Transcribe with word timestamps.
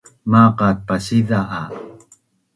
Maqat 0.31 0.77
pasiza’ 0.87 1.39
a 1.61 1.61